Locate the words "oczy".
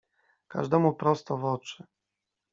1.45-1.83